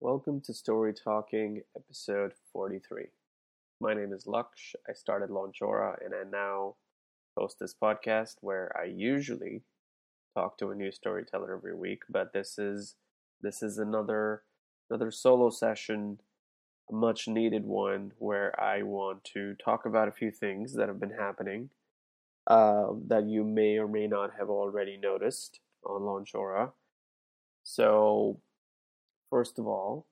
[0.00, 3.06] Welcome to Story Talking, episode 43.
[3.80, 4.74] My name is Laksh.
[4.86, 6.76] I started Launchora and I now
[7.36, 9.62] host this podcast where I usually
[10.34, 12.96] talk to a new storyteller every week, but this is
[13.40, 14.42] this is another
[14.90, 16.20] another solo session,
[16.90, 21.00] a much needed one where I want to talk about a few things that have
[21.00, 21.70] been happening
[22.46, 26.72] uh, that you may or may not have already noticed on Launchora.
[27.64, 28.40] So,
[29.30, 30.06] first of all,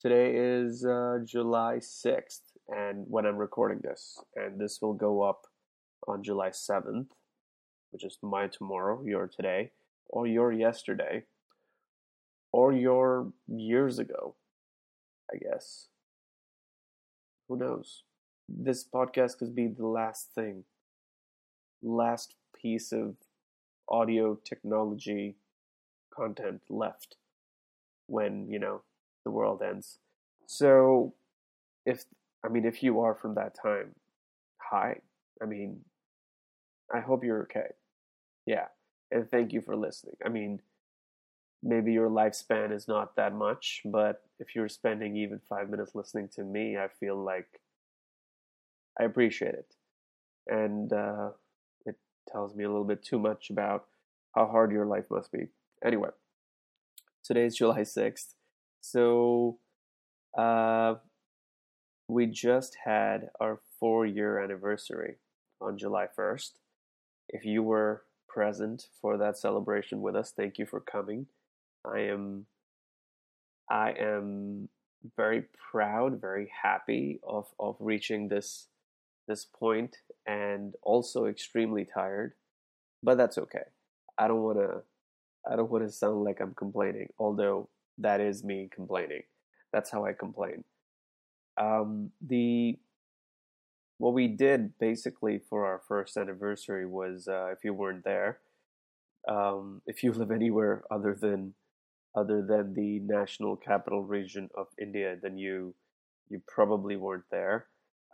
[0.00, 5.46] today is uh, July 6th, and when I'm recording this, and this will go up
[6.06, 7.08] on July 7th,
[7.90, 9.72] which is my tomorrow, your today,
[10.08, 11.24] or your yesterday,
[12.52, 14.36] or your years ago,
[15.32, 15.88] I guess.
[17.48, 18.04] Who knows?
[18.48, 20.64] This podcast could be the last thing,
[21.82, 23.16] last piece of
[23.88, 25.36] audio technology
[26.14, 27.16] content left
[28.08, 28.82] when, you know,
[29.24, 29.98] the world ends.
[30.46, 31.14] So,
[31.86, 32.04] if,
[32.44, 33.94] I mean, if you are from that time,
[34.58, 35.00] hi.
[35.40, 35.80] I mean,
[36.92, 37.68] I hope you're okay.
[38.46, 38.66] Yeah.
[39.10, 40.16] And thank you for listening.
[40.24, 40.60] I mean,
[41.62, 46.28] maybe your lifespan is not that much, but if you're spending even five minutes listening
[46.28, 47.60] to me, I feel like
[48.98, 49.74] I appreciate it.
[50.46, 51.30] And uh,
[51.86, 51.96] it
[52.30, 53.86] tells me a little bit too much about
[54.34, 55.48] how hard your life must be.
[55.84, 56.10] Anyway,
[57.28, 58.32] today is July 6th.
[58.80, 59.58] So,
[60.36, 60.94] uh,
[62.08, 65.16] we just had our four year anniversary
[65.60, 66.52] on July 1st.
[67.28, 71.26] If you were present for that celebration with us, thank you for coming.
[71.84, 72.46] I am
[73.70, 74.70] I am
[75.14, 78.68] very proud, very happy of, of reaching this
[79.26, 82.32] this point and also extremely tired.
[83.02, 83.64] But that's okay.
[84.16, 84.80] I don't wanna
[85.50, 89.22] I don't wanna sound like I'm complaining, although that is me complaining.
[89.72, 90.64] That's how I complain.
[91.56, 92.78] Um, the
[93.98, 98.38] what we did basically for our first anniversary was uh, if you weren't there,
[99.28, 101.54] um, if you live anywhere other than
[102.14, 105.74] other than the national capital region of India, then you
[106.28, 107.66] you probably weren't there.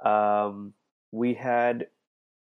[0.04, 0.74] Um,
[1.12, 1.86] we had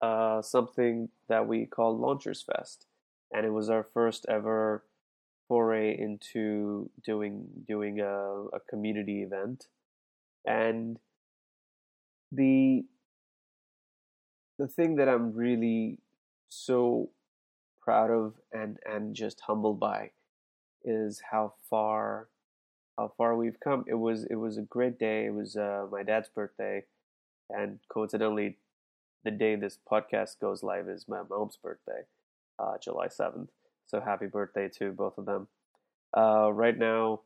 [0.01, 2.85] uh, something that we called Launchers Fest,
[3.33, 4.83] and it was our first ever
[5.47, 9.67] foray into doing doing a, a community event,
[10.45, 10.99] and
[12.31, 12.85] the
[14.57, 15.99] the thing that I'm really
[16.49, 17.09] so
[17.81, 20.11] proud of and and just humbled by
[20.83, 22.27] is how far
[22.97, 23.83] how far we've come.
[23.87, 25.25] It was it was a great day.
[25.25, 26.85] It was uh, my dad's birthday,
[27.49, 28.57] and coincidentally,
[29.23, 32.03] the day this podcast goes live is my mom's birthday,
[32.61, 33.49] uh, July seventh.
[33.85, 35.47] So happy birthday to both of them.
[36.15, 37.21] Uh, right now,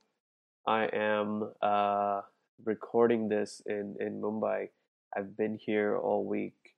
[0.66, 2.22] I am uh,
[2.64, 4.70] recording this in in Mumbai.
[5.16, 6.76] I've been here all week.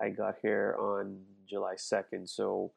[0.00, 2.72] I got here on July second, so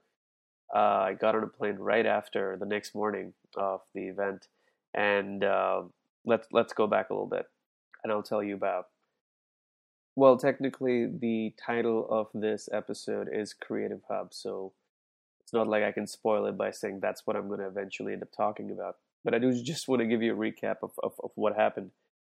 [0.76, 4.48] uh, I got on a plane right after the next morning of the event,
[4.94, 5.84] and uh,
[6.26, 7.46] let's let's go back a little bit,
[8.04, 8.86] and I'll tell you about.
[10.16, 14.74] Well, technically, the title of this episode is Creative Hub, so
[15.52, 18.14] it's not like I can spoil it by saying that's what I'm going to eventually
[18.14, 18.96] end up talking about.
[19.26, 21.92] But I do just want to give you a recap of, of, of what happened.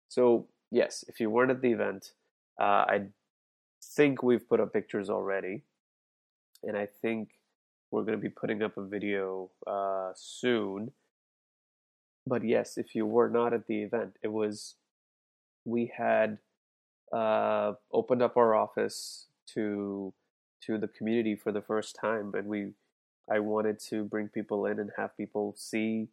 [0.09, 2.11] So, yes, if you weren't at the event,
[2.61, 3.03] uh, I
[3.81, 5.63] think we've put up pictures already,
[6.65, 7.39] and I think
[7.93, 10.91] we're going to be putting up a video uh, soon.
[12.27, 14.75] But yes, if you were not at the event, it was
[15.65, 16.39] we had
[17.13, 20.13] uh, opened up our office to
[20.67, 22.73] to the community for the first time, and we
[23.31, 26.09] I wanted to bring people in and have people see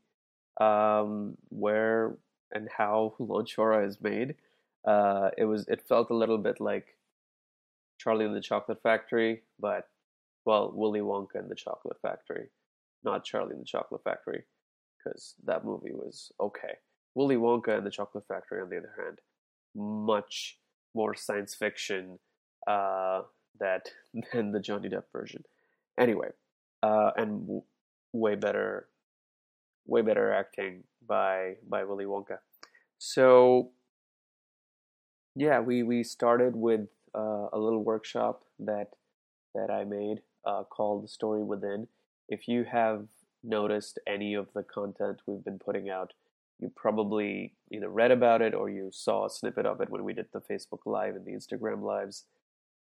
[0.59, 2.16] um, where
[2.53, 4.35] and how Launchora is made.
[4.85, 6.97] Uh, it was it felt a little bit like
[8.00, 9.88] Charlie and the Chocolate Factory, but
[10.45, 12.47] well, Willy Wonka and the Chocolate Factory,
[13.03, 14.44] not Charlie and the Chocolate Factory,
[14.97, 16.75] because that movie was okay.
[17.13, 19.19] Willy Wonka and the Chocolate Factory, on the other hand,
[19.75, 20.57] much
[20.95, 22.18] more science fiction
[22.68, 23.21] uh,
[23.59, 23.89] that
[24.33, 25.44] than the Johnny Depp version.
[26.00, 26.30] Anyway,
[26.83, 27.63] uh, and w-
[28.13, 28.88] way better,
[29.86, 32.39] way better acting by by Willy Wonka.
[32.98, 33.72] So
[35.36, 38.92] yeah, we we started with uh, a little workshop that
[39.54, 41.88] that I made uh, called The Story Within.
[42.30, 43.07] If you have
[43.44, 46.13] noticed any of the content we've been putting out,
[46.60, 50.13] you probably either read about it or you saw a snippet of it when we
[50.13, 52.25] did the Facebook Live and the Instagram Lives.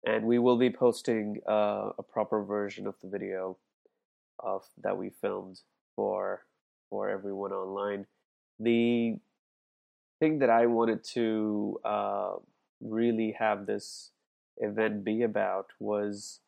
[0.06, 3.58] And we will be posting uh, a proper version of the video
[4.40, 5.62] of that we filmed
[5.96, 6.44] for
[6.90, 8.06] for everyone online.
[8.60, 9.18] The
[10.20, 12.32] thing that I wanted to uh,
[12.82, 14.12] really have this
[14.58, 16.40] event be about was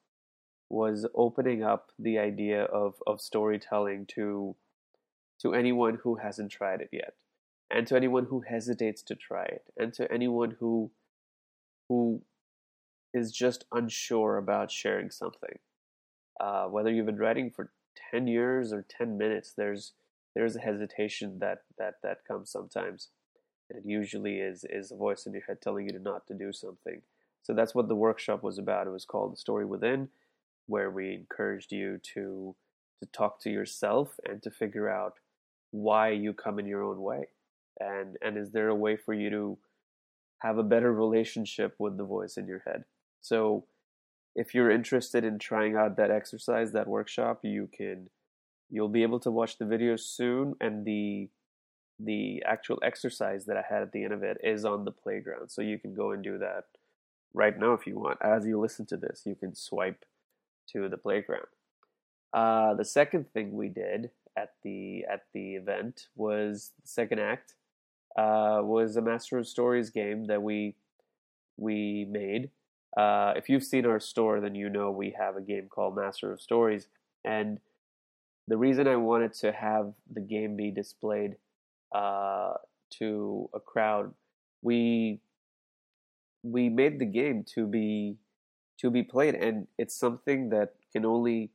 [0.70, 4.56] was opening up the idea of, of storytelling to
[5.42, 7.16] to anyone who hasn't tried it yet
[7.72, 10.92] and to anyone who hesitates to try it and to anyone who
[11.88, 12.22] who
[13.14, 15.58] is just unsure about sharing something
[16.40, 17.72] uh, whether you've been writing for
[18.12, 19.94] 10 years or 10 minutes there's
[20.36, 23.10] there's a hesitation that that that comes sometimes.
[23.70, 26.34] And it usually is is a voice in your head telling you to not to
[26.34, 27.02] do something.
[27.44, 28.88] So that's what the workshop was about.
[28.88, 30.10] It was called the story within
[30.68, 32.56] where we encouraged you to
[33.02, 35.14] to talk to yourself and to figure out
[35.72, 37.28] why you come in your own way.
[37.80, 39.58] And and is there a way for you to
[40.40, 42.86] have a better relationship with the voice in your head?
[43.22, 43.66] So
[44.40, 48.10] if you're interested in trying out that exercise that workshop you can
[48.70, 51.30] you'll be able to watch the video soon and the
[52.00, 55.50] the actual exercise that i had at the end of it is on the playground.
[55.50, 56.66] So you can go and do that
[57.34, 58.18] right now if you want.
[58.22, 60.06] As you listen to this you can swipe
[60.72, 61.48] to the playground.
[62.32, 67.56] Uh, the second thing we did at the at the event was the second act
[68.18, 70.76] uh, was a Master of Stories game that we
[71.58, 72.52] we made.
[72.98, 76.32] Uh, if you've seen our store, then you know we have a game called Master
[76.32, 76.88] of Stories,
[77.24, 77.60] and
[78.48, 81.36] the reason I wanted to have the game be displayed
[81.94, 82.54] uh,
[82.98, 84.14] to a crowd,
[84.62, 85.22] we
[86.42, 88.18] we made the game to be
[88.80, 91.52] to be played, and it's something that can only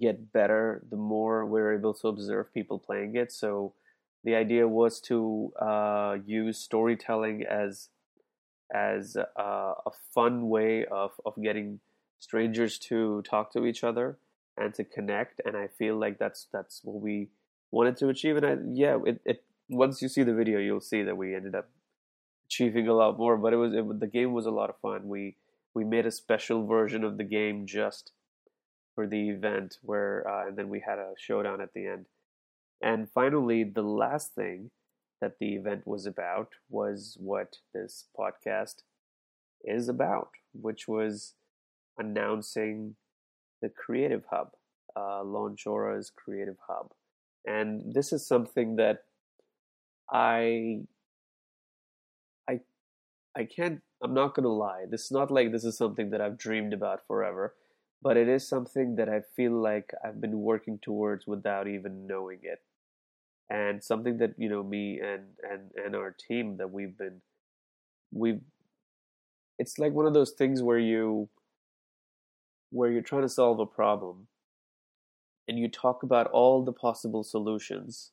[0.00, 3.32] get better the more we're able to observe people playing it.
[3.32, 3.74] So
[4.24, 7.88] the idea was to uh, use storytelling as
[8.74, 11.80] as uh, a fun way of of getting
[12.18, 14.18] strangers to talk to each other
[14.56, 15.40] and to connect.
[15.44, 17.28] And I feel like that's that's what we
[17.70, 18.36] wanted to achieve.
[18.36, 21.54] And I, yeah, it, it once you see the video, you'll see that we ended
[21.54, 21.68] up
[22.48, 23.36] achieving a lot more.
[23.36, 25.08] But it was it, the game was a lot of fun.
[25.08, 25.36] We
[25.74, 28.12] we made a special version of the game just
[28.94, 32.06] for the event where uh, and then we had a showdown at the end
[32.82, 34.72] and finally the last thing
[35.20, 38.82] that the event was about was what this podcast
[39.64, 41.34] is about which was
[41.98, 42.94] announcing
[43.60, 44.52] the creative hub
[44.96, 46.92] uh, launchora's creative hub
[47.46, 49.04] and this is something that
[50.12, 50.80] i
[52.48, 52.60] i
[53.36, 56.38] i can't i'm not gonna lie this is not like this is something that i've
[56.38, 57.54] dreamed about forever
[58.02, 62.38] but it is something that I feel like I've been working towards without even knowing
[62.42, 62.60] it.
[63.50, 67.22] And something that, you know, me and, and, and our team that we've been,
[68.12, 68.40] we've,
[69.58, 71.28] it's like one of those things where you,
[72.70, 74.26] where you're trying to solve a problem
[75.48, 78.10] and you talk about all the possible solutions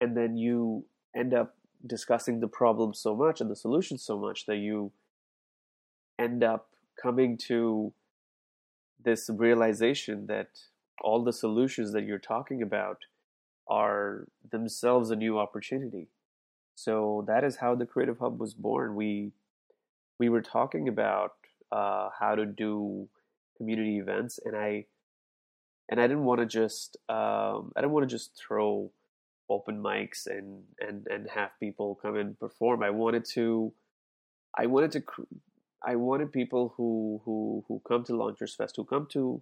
[0.00, 0.84] and then you
[1.14, 4.90] end up discussing the problem so much and the solution so much that you
[6.18, 6.70] end up
[7.00, 7.92] coming to
[9.04, 10.48] this realization that
[11.00, 12.98] all the solutions that you're talking about
[13.68, 16.08] are themselves a new opportunity.
[16.74, 18.94] So that is how the Creative Hub was born.
[18.94, 19.32] We
[20.18, 21.32] we were talking about
[21.72, 23.08] uh, how to do
[23.56, 24.86] community events, and I
[25.88, 28.90] and I didn't want to just um, I didn't want to just throw
[29.48, 32.82] open mics and and and have people come and perform.
[32.82, 33.72] I wanted to
[34.56, 35.02] I wanted to
[35.84, 39.40] I wanted people who who who come to Launchers Fest, who come to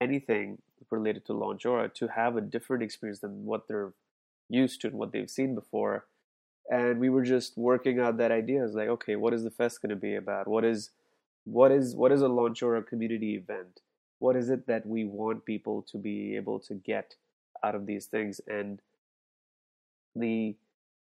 [0.00, 0.58] anything
[0.90, 3.92] related to Launchora, to have a different experience than what they're
[4.48, 6.06] used to and what they've seen before.
[6.70, 8.64] And we were just working out that idea.
[8.64, 10.46] It's like, okay, what is the fest going to be about?
[10.48, 10.90] What is
[11.44, 13.80] what is what is a Launchora community event?
[14.18, 17.16] What is it that we want people to be able to get
[17.64, 18.40] out of these things?
[18.46, 18.80] And
[20.14, 20.54] the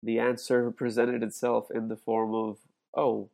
[0.02, 2.58] the answer presented itself in the form of,
[2.94, 3.30] oh,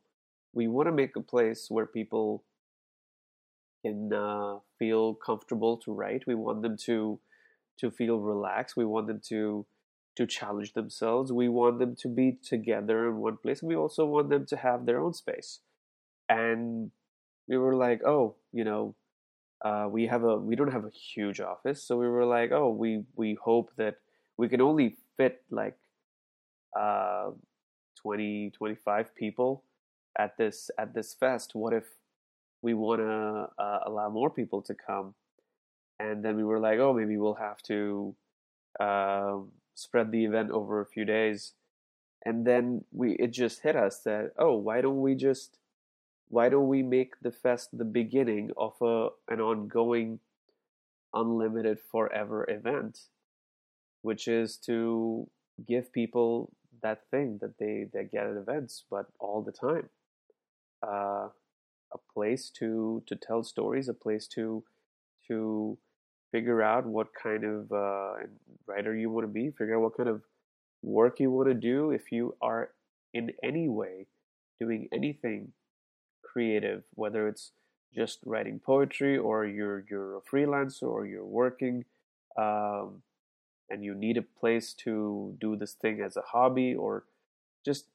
[0.53, 2.43] we want to make a place where people
[3.83, 6.23] can uh, feel comfortable to write.
[6.27, 7.19] We want them to
[7.79, 8.77] to feel relaxed.
[8.77, 9.65] We want them to
[10.15, 11.31] to challenge themselves.
[11.31, 13.61] We want them to be together in one place.
[13.61, 15.59] and We also want them to have their own space.
[16.29, 16.91] And
[17.47, 18.95] we were like, oh, you know,
[19.65, 22.69] uh, we have a we don't have a huge office, so we were like, oh,
[22.69, 23.95] we we hope that
[24.37, 25.77] we can only fit like
[26.77, 27.31] uh,
[28.01, 29.63] 20 25 people
[30.17, 31.85] at this at this fest what if
[32.63, 35.13] we want to uh, allow more people to come
[35.99, 38.15] and then we were like oh maybe we'll have to
[38.79, 39.37] uh,
[39.75, 41.53] spread the event over a few days
[42.25, 45.57] and then we it just hit us that oh why don't we just
[46.29, 50.19] why don't we make the fest the beginning of a an ongoing
[51.13, 53.01] unlimited forever event
[54.01, 55.27] which is to
[55.67, 56.51] give people
[56.83, 59.89] that thing that they they get at events, but all the time.
[60.81, 61.29] Uh,
[61.93, 64.63] a place to to tell stories, a place to
[65.27, 65.77] to
[66.31, 68.13] figure out what kind of uh,
[68.67, 70.21] writer you want to be, figure out what kind of
[70.81, 71.91] work you want to do.
[71.91, 72.71] If you are
[73.13, 74.07] in any way
[74.59, 75.53] doing anything
[76.23, 77.51] creative, whether it's
[77.93, 81.85] just writing poetry or you're you're a freelancer or you're working
[82.37, 83.03] um,
[83.69, 87.05] and you need a place to do this thing as a hobby or
[87.63, 87.85] just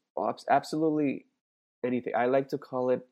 [0.49, 1.27] absolutely
[1.85, 2.13] anything.
[2.17, 3.07] I like to call it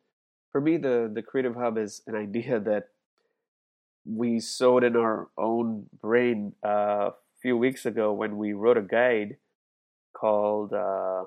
[0.53, 2.89] for me the the creative hub is an idea that
[4.05, 8.83] we sowed in our own brain uh, a few weeks ago when we wrote a
[8.83, 9.37] guide
[10.15, 11.25] called uh,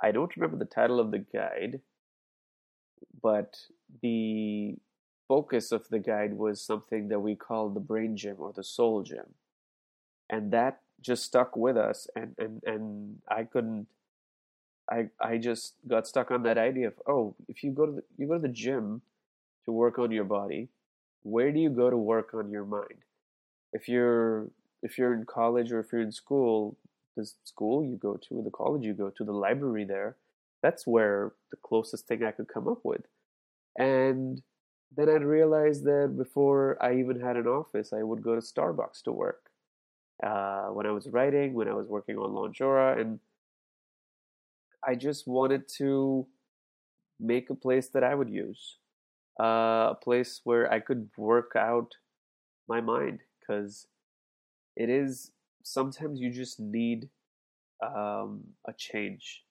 [0.00, 1.80] I don't remember the title of the guide,
[3.20, 3.56] but
[4.02, 4.76] the
[5.26, 9.02] focus of the guide was something that we called the brain gym or the soul
[9.02, 9.34] gym.
[10.30, 13.86] And that just stuck with us and, and, and I couldn't
[14.90, 18.02] I I just got stuck on that idea of oh if you go to the,
[18.16, 19.02] you go to the gym
[19.64, 20.68] to work on your body,
[21.22, 23.04] where do you go to work on your mind?
[23.72, 24.48] If you're
[24.82, 26.76] if you're in college or if you're in school,
[27.16, 30.16] the school you go to, the college you go to, the library there,
[30.62, 33.02] that's where the closest thing I could come up with.
[33.76, 34.42] And
[34.96, 39.02] then I'd realized that before I even had an office, I would go to Starbucks
[39.02, 39.50] to work.
[40.22, 43.20] Uh, when I was writing, when I was working on Launchora, and
[44.88, 46.26] I just wanted to
[47.20, 48.78] make a place that I would use,
[49.40, 51.96] uh, a place where I could work out
[52.68, 53.86] my mind, because
[54.76, 57.10] it is sometimes you just need
[57.82, 59.44] um, a change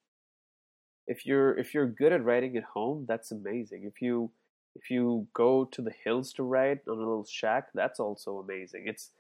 [1.08, 3.84] if you're if you're good at writing at home, that's amazing.
[3.86, 4.32] If you
[4.76, 8.84] if you go to the hills to write on a little shack, that's also amazing.
[8.88, 9.12] It's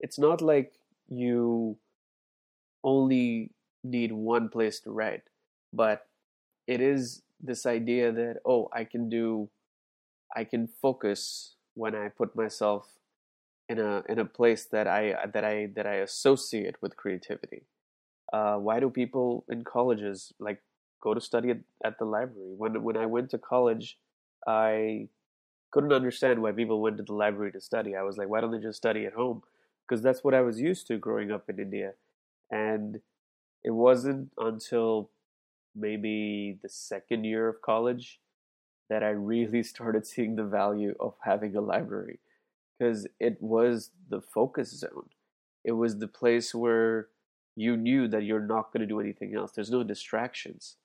[0.00, 0.74] it's not like
[1.08, 1.76] you
[2.84, 5.24] only need one place to write,
[5.72, 6.06] but
[6.66, 9.48] it is this idea that oh, I can do
[10.34, 12.88] I can focus when I put myself
[13.68, 17.62] in a in a place that I that I that I associate with creativity.
[18.32, 20.60] Uh, why do people in colleges like
[21.06, 22.54] go to study at, at the library.
[22.56, 23.98] When when I went to college,
[24.46, 25.08] I
[25.70, 27.94] couldn't understand why people went to the library to study.
[27.94, 29.42] I was like, why don't they just study at home?
[29.82, 31.92] Because that's what I was used to growing up in India.
[32.50, 33.00] And
[33.62, 35.10] it wasn't until
[35.76, 38.20] maybe the second year of college
[38.90, 42.20] that I really started seeing the value of having a library
[42.78, 45.10] because it was the focus zone.
[45.64, 47.08] It was the place where
[47.56, 49.52] you knew that you're not going to do anything else.
[49.52, 50.76] There's no distractions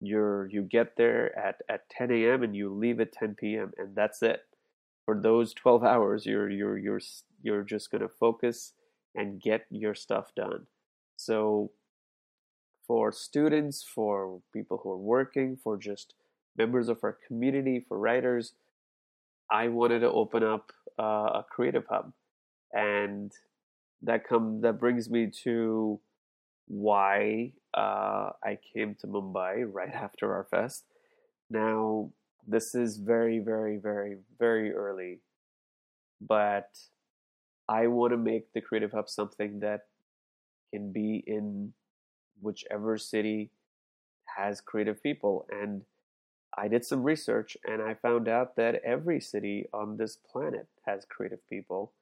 [0.00, 2.42] you're you get there at at 10 a.m.
[2.42, 3.72] and you leave at 10 p.m.
[3.76, 4.42] and that's it.
[5.04, 7.00] For those 12 hours, you're you're you're
[7.42, 8.72] you're just gonna focus
[9.14, 10.66] and get your stuff done.
[11.16, 11.72] So,
[12.90, 16.14] for students, for people who are working, for just
[16.58, 18.54] members of our community, for writers,
[19.48, 22.12] I wanted to open up uh, a creative hub,
[22.72, 23.30] and
[24.02, 26.00] that come that brings me to
[26.66, 30.82] why uh, I came to Mumbai right after our fest.
[31.48, 32.10] Now,
[32.44, 35.20] this is very, very, very, very early,
[36.20, 36.70] but
[37.68, 39.82] I want to make the Creative Hub something that
[40.72, 41.72] can be in
[42.40, 43.50] whichever city
[44.36, 45.46] has creative people.
[45.50, 45.82] And
[46.56, 51.04] I did some research and I found out that every city on this planet has
[51.08, 51.92] creative people.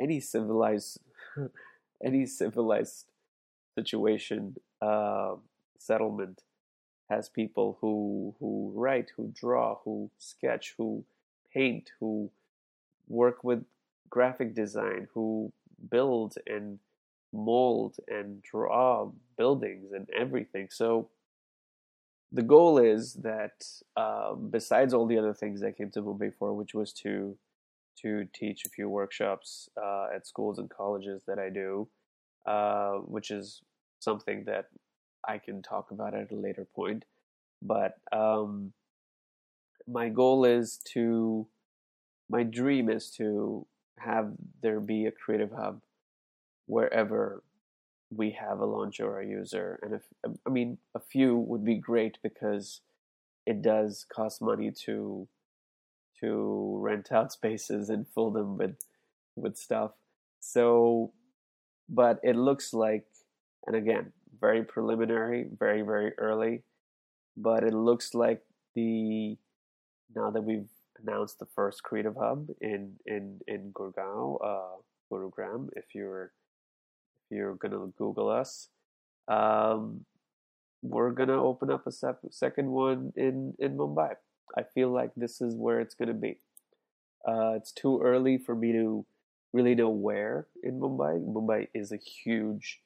[0.00, 0.98] Any civilized,
[2.04, 3.06] any civilized
[3.74, 5.36] situation uh,
[5.78, 6.42] settlement
[7.08, 11.04] has people who who write, who draw, who sketch, who
[11.52, 12.30] paint, who
[13.08, 13.64] work with
[14.08, 15.52] graphic design, who
[15.90, 16.78] build and
[17.32, 20.68] mold and draw buildings and everything.
[20.70, 21.08] So
[22.30, 23.64] the goal is that
[23.96, 27.36] um, besides all the other things I came to Mumbai for, which was to
[28.00, 31.88] to teach a few workshops uh, at schools and colleges that I do,
[32.46, 33.60] uh, which is
[34.00, 34.66] something that
[35.28, 37.04] I can talk about at a later point.
[37.60, 38.72] But um,
[39.86, 41.46] my goal is to,
[42.28, 43.66] my dream is to
[43.98, 45.80] have there be a creative hub
[46.66, 47.42] wherever
[48.14, 49.78] we have a Launchora user.
[49.82, 50.02] And if,
[50.46, 52.80] I mean, a few would be great because
[53.46, 55.28] it does cost money to
[56.20, 58.76] to rent out spaces and fill them with
[59.36, 59.92] with stuff.
[60.40, 61.12] So,
[61.88, 63.06] but it looks like
[63.66, 66.62] and again, very preliminary, very, very early.
[67.36, 68.42] But it looks like
[68.74, 69.36] the
[70.14, 70.68] now that we've
[71.00, 74.76] announced the first Creative Hub in in in Gurgaon, uh,
[75.10, 75.70] Gurugram.
[75.74, 76.32] If you're
[77.32, 78.68] you're gonna Google us,
[79.28, 80.04] um,
[80.82, 84.14] we're gonna open up a sep- second one in in Mumbai.
[84.56, 86.38] I feel like this is where it's gonna be.
[87.26, 89.06] Uh, it's too early for me to
[89.52, 91.24] really know where in Mumbai.
[91.24, 92.80] Mumbai is a huge,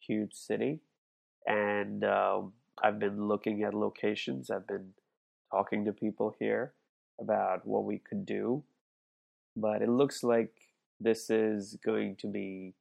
[0.00, 0.80] huge city,
[1.46, 2.52] and um,
[2.82, 4.50] I've been looking at locations.
[4.50, 4.92] I've been
[5.50, 6.72] talking to people here
[7.20, 8.62] about what we could do,
[9.56, 10.52] but it looks like
[11.00, 12.74] this is going to be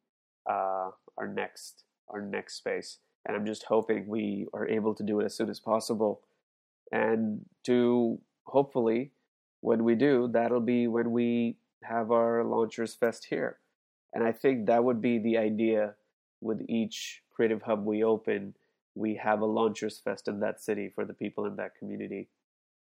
[0.48, 5.20] uh, our next our next space, and I'm just hoping we are able to do
[5.20, 6.22] it as soon as possible,
[6.92, 9.12] and to hopefully
[9.62, 13.58] when we do, that'll be when we have our Launchers Fest here.
[14.14, 15.96] And I think that would be the idea
[16.42, 18.56] with each creative hub we open.
[18.96, 22.30] We have a Launchers Fest in that city for the people in that community.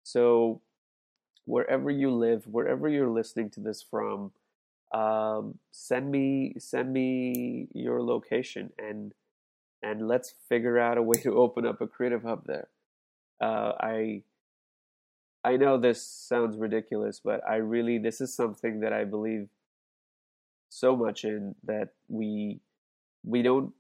[0.03, 0.61] So,
[1.47, 4.33] wherever you live, wherever you're listening to this from,
[4.95, 9.13] um, send me send me your location and
[9.83, 12.69] and let's figure out a way to open up a creative hub there.
[13.41, 14.23] Uh, I
[15.43, 19.49] I know this sounds ridiculous, but I really this is something that I believe
[20.69, 22.61] so much in that we
[23.25, 23.73] we don't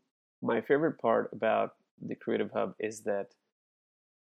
[0.42, 3.28] my favorite part about the creative hub is that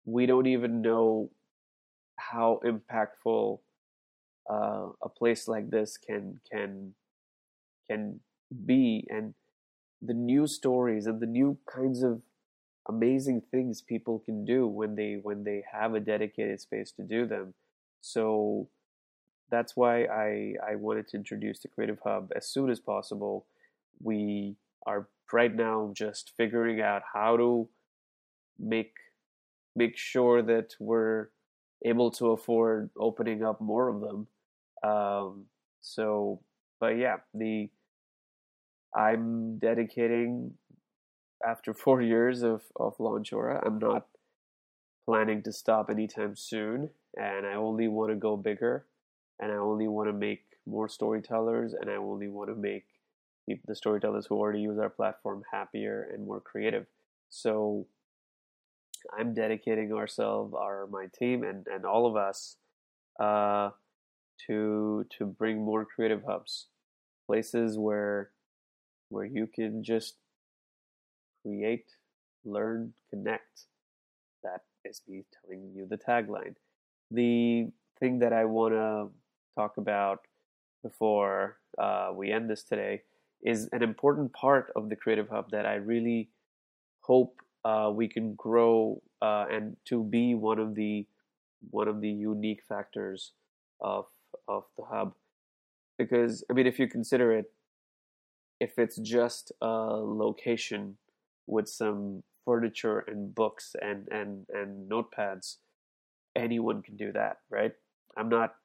[0.05, 1.29] we don't even know
[2.17, 3.59] how impactful
[4.50, 6.93] uh, a place like this can can
[7.89, 8.19] can
[8.65, 9.33] be and
[10.01, 12.21] the new stories and the new kinds of
[12.89, 17.25] amazing things people can do when they when they have a dedicated space to do
[17.25, 17.53] them.
[18.01, 18.67] So
[19.50, 23.45] that's why I I wanted to introduce the Creative Hub as soon as possible.
[24.01, 24.55] We
[24.88, 27.69] are right now just figuring out how to
[28.60, 28.93] make
[29.75, 31.27] make sure that we're
[31.83, 34.27] able to afford opening up more of them.
[34.83, 35.45] Um,
[35.81, 36.41] so,
[36.79, 37.69] but yeah, the
[38.95, 40.53] I'm dedicating
[41.47, 43.65] after four years of, of Launchora.
[43.65, 44.07] I'm not
[45.05, 48.86] planning to stop anytime soon, and I only want to go bigger,
[49.39, 52.86] and I only want to make more storytellers, and I only want to make
[53.65, 56.86] the storytellers who already use our platform happier and more creative.
[57.29, 57.88] So
[59.17, 62.57] I'm dedicating ourselves, our my team, and, and all of us
[63.19, 63.71] uh,
[64.47, 66.67] to to bring more creative hubs,
[67.27, 68.31] places where
[69.09, 70.15] where you can just
[71.41, 71.85] create,
[72.45, 73.65] learn, connect.
[74.43, 76.55] That is me telling you the tagline.
[77.11, 79.09] The thing that I want to
[79.55, 80.21] talk about
[80.81, 83.01] before uh, we end this today
[83.43, 86.29] is an important part of the Creative Hub that I really
[87.01, 91.06] hope uh, we can grow uh, and to be one of the
[91.69, 93.34] one of the unique factors
[93.80, 94.06] of
[94.47, 95.13] of the hub.
[95.97, 97.52] Because I mean, if you consider it,
[98.60, 100.97] if it's just a location
[101.47, 105.58] with some furniture and books and and and notepads
[106.36, 107.74] anyone can do that right
[108.17, 108.56] i'm not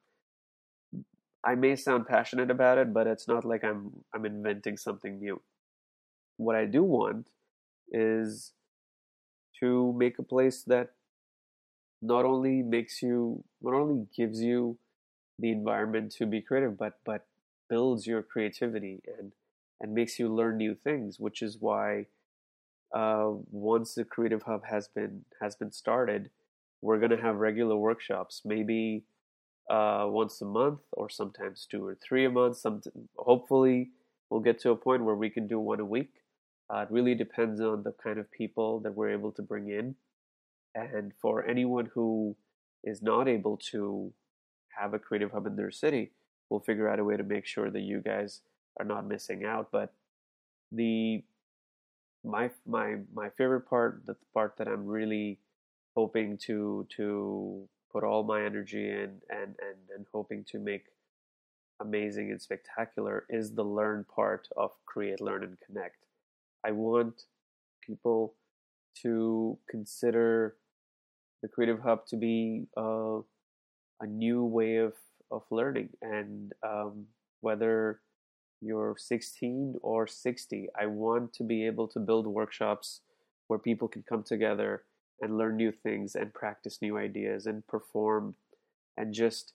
[1.44, 5.40] i may sound passionate about it but it's not like i'm i'm inventing something new
[6.36, 7.28] what i do want
[7.90, 8.52] is
[9.60, 10.90] to make a place that
[12.02, 14.78] not only makes you not only gives you
[15.38, 17.26] the environment to be creative but but
[17.68, 19.32] builds your creativity and
[19.80, 22.06] and makes you learn new things which is why
[22.94, 26.30] uh, once the creative hub has been has been started
[26.82, 29.04] we're going to have regular workshops maybe
[29.70, 32.80] uh, once a month or sometimes two or three a month some
[33.16, 33.90] hopefully
[34.30, 36.12] we'll get to a point where we can do one a week
[36.68, 39.94] uh, it really depends on the kind of people that we're able to bring in
[40.74, 42.36] and for anyone who
[42.84, 44.12] is not able to
[44.78, 46.12] have a creative hub in their city
[46.50, 48.40] we'll figure out a way to make sure that you guys
[48.78, 49.92] are not missing out but
[50.72, 51.22] the
[52.26, 55.38] my my my favorite part, the part that I'm really
[55.94, 60.86] hoping to to put all my energy in and and and hoping to make
[61.80, 66.05] amazing and spectacular is the learn part of create, learn, and connect.
[66.66, 67.22] I want
[67.82, 68.34] people
[69.02, 70.56] to consider
[71.42, 73.18] the Creative Hub to be uh,
[74.00, 74.94] a new way of
[75.30, 77.06] of learning, and um,
[77.40, 78.00] whether
[78.60, 80.68] you're 16 or 60.
[80.80, 83.00] I want to be able to build workshops
[83.48, 84.82] where people can come together
[85.20, 88.34] and learn new things and practice new ideas and perform
[88.96, 89.52] and just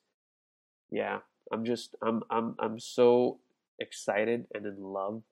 [0.92, 1.20] yeah,
[1.52, 3.40] I'm just I'm I'm I'm so
[3.80, 5.24] excited and in love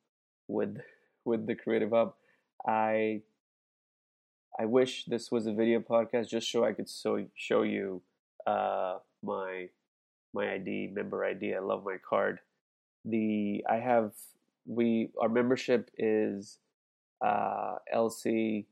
[0.47, 0.77] with
[1.25, 2.13] with the Creative Hub.
[2.65, 3.21] I
[4.59, 8.01] I wish this was a video podcast just so I could so show you
[8.45, 9.69] uh, my
[10.33, 11.55] my ID member ID.
[11.55, 12.39] I love my card
[13.05, 14.11] the I have
[14.65, 16.57] we our membership is
[17.25, 18.65] uh, LC,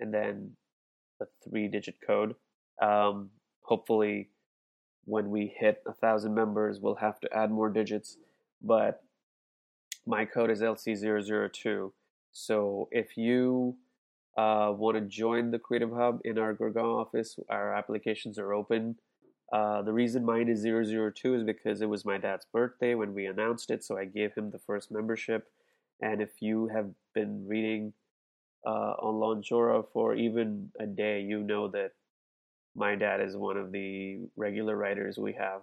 [0.00, 0.52] and then
[1.20, 2.34] a three digit code.
[2.80, 3.30] Um,
[3.62, 4.28] hopefully,
[5.04, 8.16] when we hit a thousand members, we'll have to add more digits.
[8.62, 9.02] But
[10.06, 11.92] my code is LC002.
[12.32, 13.76] So if you
[14.36, 18.96] uh, want to join the Creative Hub in our Gurgaon office, our applications are open.
[19.52, 23.26] Uh, the reason mine is 002 is because it was my dad's birthday when we
[23.26, 25.48] announced it, so I gave him the first membership.
[26.00, 27.92] And if you have been reading
[28.66, 31.92] uh, on Launchora for even a day, you know that
[32.74, 35.62] my dad is one of the regular writers we have.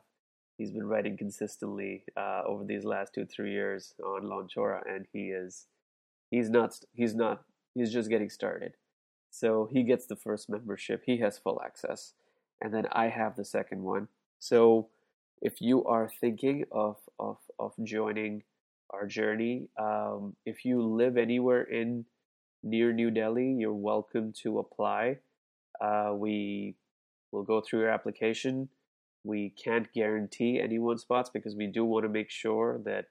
[0.62, 5.30] He's been writing consistently uh, over these last two three years on Launchora, and he
[5.30, 5.66] is
[6.30, 7.42] he's not he's not
[7.74, 8.74] he's just getting started.
[9.32, 11.02] So he gets the first membership.
[11.04, 12.14] He has full access,
[12.62, 14.08] and then I have the second one.
[14.38, 14.90] So
[15.42, 18.44] if you are thinking of of of joining
[18.92, 22.06] our journey, um, if you live anywhere in
[22.62, 25.18] near New Delhi, you're welcome to apply.
[25.84, 26.76] Uh, we
[27.32, 28.70] will go through your application.
[29.24, 33.06] We can't guarantee anyone's spots because we do want to make sure that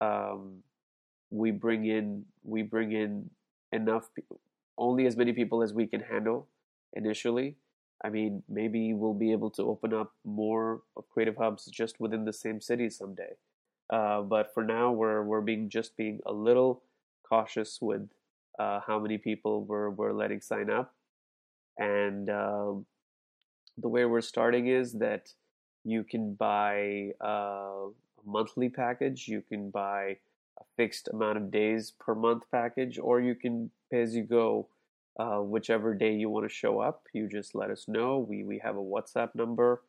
[0.00, 0.62] um,
[1.30, 3.30] we bring in we bring in
[3.72, 4.08] enough
[4.76, 6.48] only as many people as we can handle
[6.92, 7.56] initially.
[8.02, 12.24] I mean, maybe we'll be able to open up more of creative hubs just within
[12.24, 13.34] the same city someday.
[13.90, 16.82] Uh, but for now, we're we're being just being a little
[17.28, 18.08] cautious with
[18.58, 20.94] uh, how many people we're we're letting sign up,
[21.78, 22.86] and um,
[23.80, 25.32] the way we're starting is that
[25.84, 27.88] you can buy a
[28.24, 30.18] monthly package, you can buy
[30.58, 34.68] a fixed amount of days per month package, or you can pay as you go.
[35.18, 38.18] Uh, whichever day you want to show up, you just let us know.
[38.18, 39.82] We we have a WhatsApp number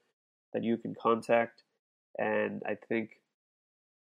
[0.53, 1.61] that you can contact,
[2.17, 3.19] and I think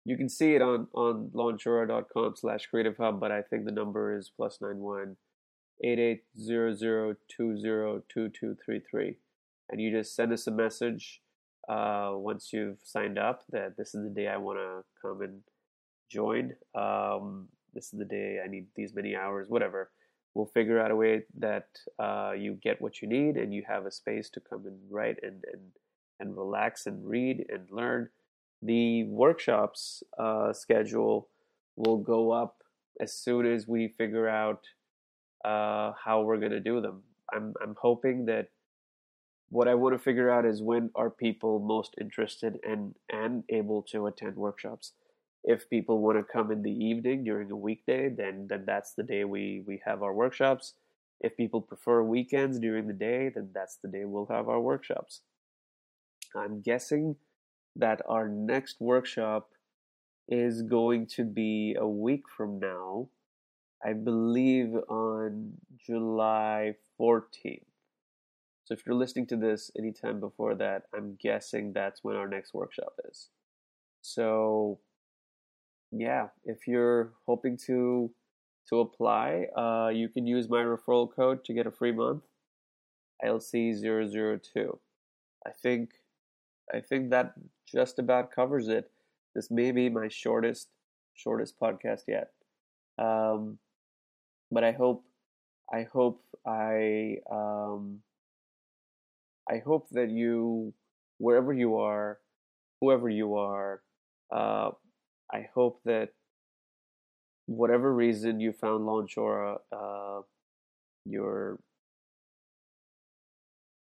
[0.06, 4.16] you can see it on on launchora.com slash creative hub but i think the number
[4.16, 5.16] is plus nine one
[5.82, 9.18] eight eight zero zero two zero two two three three
[9.70, 11.20] and you just send us a message
[11.68, 15.40] uh, once you've signed up that this is the day i want to come and
[16.10, 16.54] join.
[16.74, 19.90] Um, this is the day i need these many hours whatever.
[20.34, 23.86] We'll figure out a way that uh, you get what you need and you have
[23.86, 25.62] a space to come and write and and,
[26.20, 28.10] and relax and read and learn.
[28.62, 31.28] The workshops uh, schedule
[31.76, 32.56] will go up
[33.00, 34.60] as soon as we figure out
[35.44, 37.02] uh, how we're going to do them.
[37.32, 38.48] I'm I'm hoping that
[39.48, 43.82] what I want to figure out is when are people most interested and and able
[43.90, 44.92] to attend workshops.
[45.44, 49.04] If people want to come in the evening during a weekday, then then that's the
[49.04, 50.74] day we we have our workshops.
[51.20, 55.22] If people prefer weekends during the day, then that's the day we'll have our workshops.
[56.34, 57.16] I'm guessing
[57.76, 59.50] that our next workshop
[60.28, 63.08] is going to be a week from now.
[63.84, 67.75] I believe on July 14th.
[68.66, 72.52] So if you're listening to this anytime before that, I'm guessing that's when our next
[72.52, 73.28] workshop is.
[74.02, 74.80] So
[75.92, 78.10] yeah, if you're hoping to
[78.68, 82.24] to apply, uh, you can use my referral code to get a free month.
[83.24, 84.78] LC002.
[85.46, 85.90] I think
[86.74, 87.34] I think that
[87.72, 88.90] just about covers it.
[89.32, 90.70] This may be my shortest
[91.14, 92.32] shortest podcast yet.
[92.98, 93.58] Um,
[94.50, 95.04] but I hope
[95.72, 98.00] I hope I um,
[99.50, 100.74] I hope that you
[101.18, 102.18] wherever you are,
[102.80, 103.82] whoever you are,
[104.32, 104.70] uh,
[105.32, 106.10] I hope that
[107.46, 110.22] whatever reason you found Launchora, uh,
[111.04, 111.58] your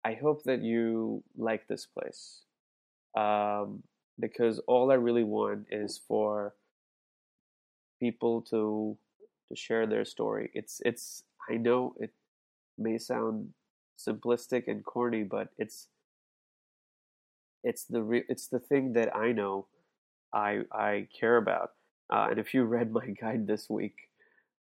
[0.05, 2.43] I hope that you like this place
[3.17, 3.83] um,
[4.21, 6.55] because all I really want is for
[8.01, 8.97] people to
[9.49, 10.51] to share their story.
[10.55, 12.13] It's it's I know it
[12.79, 13.51] may sound
[13.99, 15.89] simplistic and corny, but it's
[17.65, 19.67] it's the re- it's the thing that I know
[20.33, 21.71] I I care about.
[22.13, 23.97] Uh, and if you read my guide this week,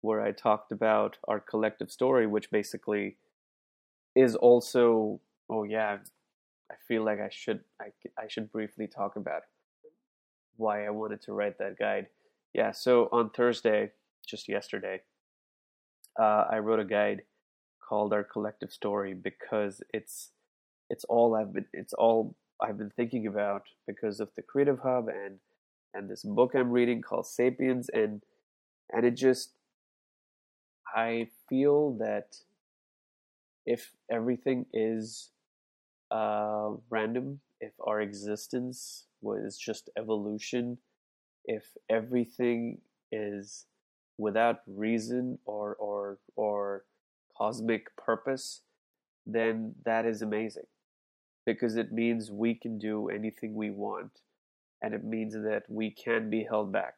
[0.01, 3.17] where I talked about our collective story, which basically
[4.15, 5.21] is also
[5.51, 5.99] oh yeah
[6.71, 7.87] I feel like I should I,
[8.19, 9.43] I should briefly talk about
[10.57, 12.07] why I wanted to write that guide.
[12.55, 13.91] Yeah, so on Thursday,
[14.27, 15.03] just yesterday,
[16.19, 17.23] uh, I wrote a guide
[17.89, 20.31] called Our Collective Story because it's
[20.91, 25.09] it's all I've been it's all I've been thinking about because of the Creative Hub
[25.09, 25.39] and
[25.95, 27.89] and this book I'm reading called Sapiens.
[27.93, 28.23] And
[28.93, 29.53] and it just
[30.95, 32.37] I feel that
[33.65, 35.31] if everything is
[36.11, 40.79] uh, random, if our existence was just evolution,
[41.45, 42.79] if everything
[43.11, 43.67] is
[44.19, 46.85] without reason or or or
[47.37, 48.63] cosmic purpose,
[49.27, 50.67] then that is amazing.
[51.45, 54.21] Because it means we can do anything we want
[54.83, 56.95] and it means that we can be held back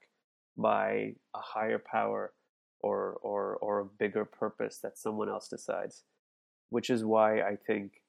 [0.57, 2.33] by a higher power
[2.81, 6.03] or or or a bigger purpose that someone else decides.
[6.71, 8.03] Which is why i think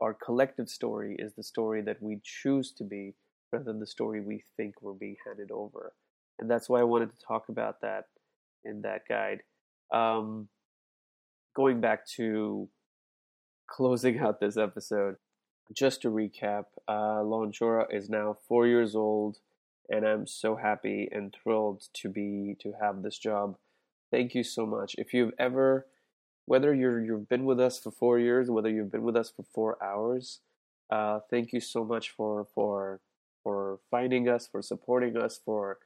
[0.00, 3.14] our collective story is the story that we choose to be
[3.52, 5.92] rather than the story we think we're being handed over.
[6.38, 8.04] And that's why i wanted to talk about that
[8.64, 9.42] in that guide.
[9.92, 10.48] Um,
[11.58, 12.68] going back to
[13.66, 15.16] closing out this episode
[15.74, 19.38] just to recap, uh, is now four years old,
[19.90, 23.56] and I'm so happy and thrilled to be to have this job.
[24.10, 24.94] Thank you so much.
[24.96, 25.86] If you've ever,
[26.46, 29.42] whether you're you've been with us for four years, whether you've been with us for
[29.42, 30.40] four hours,
[30.90, 33.00] uh, thank you so much for for
[33.42, 35.78] for finding us, for supporting us, for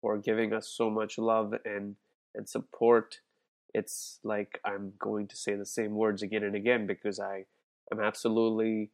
[0.00, 1.96] for giving us so much love and
[2.34, 3.20] and support.
[3.74, 7.44] It's like I'm going to say the same words again and again because I
[7.92, 8.90] am absolutely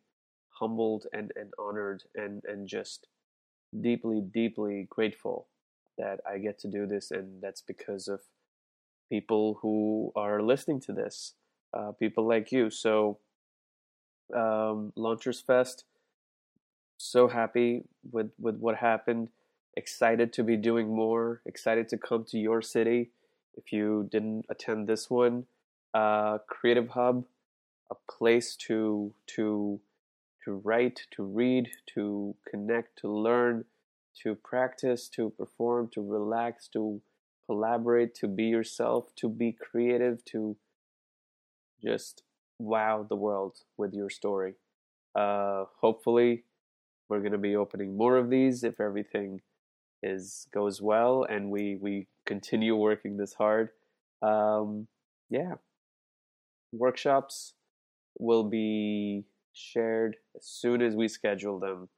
[0.51, 3.07] humbled and, and honored and, and just
[3.81, 5.49] deeply, deeply grateful
[5.99, 7.11] that I get to do this.
[7.11, 8.21] And that's because of
[9.11, 11.35] people who are listening to this,
[11.73, 12.71] uh, people like you.
[12.71, 13.19] So,
[14.35, 15.85] um, Launchers Fest,
[16.97, 19.29] so happy with, with what happened.
[19.77, 21.43] Excited to be doing more.
[21.45, 23.11] Excited to come to your city.
[23.57, 25.47] If you didn't attend this one,
[25.93, 27.25] uh, Creative Hub,
[27.91, 29.81] a place to to
[30.45, 33.65] to write, to read, to connect, to learn,
[34.23, 37.01] to practice, to perform, to relax, to
[37.47, 40.57] collaborate, to be yourself, to be creative, to
[41.83, 42.23] just
[42.59, 44.55] wow the world with your story.
[45.15, 46.45] Uh, hopefully,
[47.09, 49.41] we're going to be opening more of these if everything
[50.05, 53.71] is goes well and we we continue working this hard.
[54.23, 54.87] Um,
[55.31, 55.55] yeah,
[56.73, 57.55] workshops
[58.19, 61.89] will be shared as soon as we schedule them.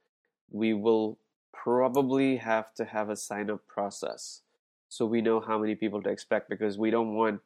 [0.51, 1.19] We will
[1.53, 4.43] probably have to have a sign up process
[4.89, 7.41] so we know how many people to expect because we don't want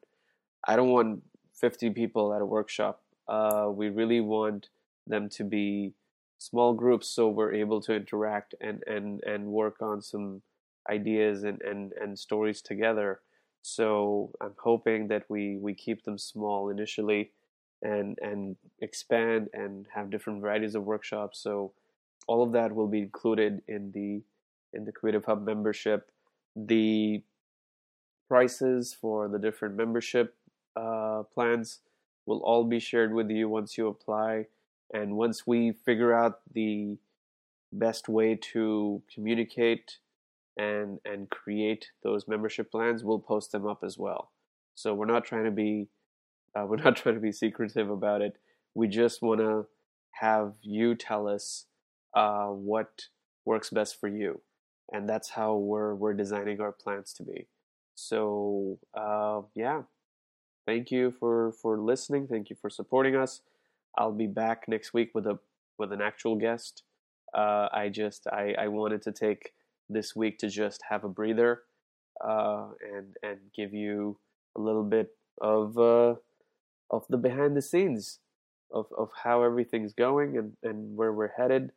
[0.67, 1.23] I don't want
[1.55, 3.03] 50 people at a workshop.
[3.27, 4.69] Uh, we really want
[5.07, 5.95] them to be
[6.39, 10.43] small groups so we're able to interact and, and, and work on some
[10.91, 13.21] ideas and, and, and stories together.
[13.63, 17.33] So I'm hoping that we, we keep them small initially
[17.83, 21.39] and and expand and have different varieties of workshops.
[21.39, 21.73] So
[22.27, 24.23] all of that will be included in the
[24.73, 26.11] in the Creative Hub membership.
[26.55, 27.23] The
[28.29, 30.37] prices for the different membership
[30.77, 31.81] uh, plans
[32.27, 34.47] will all be shared with you once you apply.
[34.93, 36.99] And once we figure out the
[37.73, 39.99] best way to communicate
[40.61, 44.31] and and create those membership plans, we'll post them up as well.
[44.75, 45.89] So we're not trying to be
[46.57, 48.37] uh, we're not trying to be secretive about it.
[48.75, 49.67] We just want to
[50.13, 51.67] have you tell us
[52.15, 53.07] uh, what
[53.45, 54.41] works best for you,
[54.93, 57.47] and that's how we're we're designing our plans to be.
[57.95, 59.83] So uh, yeah,
[60.67, 62.27] thank you for for listening.
[62.27, 63.41] Thank you for supporting us.
[63.97, 65.39] I'll be back next week with a
[65.79, 66.83] with an actual guest.
[67.33, 69.53] Uh, I just I, I wanted to take
[69.91, 71.63] this week to just have a breather
[72.25, 74.19] uh, and and give you
[74.57, 76.15] a little bit of uh,
[76.91, 78.19] of the behind the scenes
[78.73, 81.73] of, of how everything's going and, and where we're headed.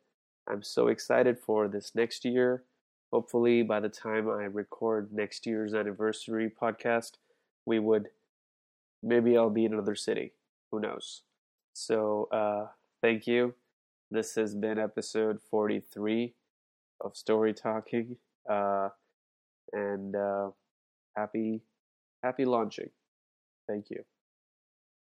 [0.48, 2.64] I'm so excited for this next year.
[3.12, 7.12] Hopefully, by the time I record next year's anniversary podcast,
[7.64, 8.08] we would
[9.02, 10.32] maybe I'll be in another city.
[10.70, 11.22] Who knows?
[11.72, 12.68] So, uh,
[13.00, 13.54] thank you.
[14.10, 16.34] This has been episode 43
[17.00, 18.16] of Story Talking.
[18.50, 18.88] Uh,
[19.72, 20.50] and uh,
[21.16, 21.62] happy,
[22.22, 22.90] happy launching.
[23.68, 24.04] Thank you.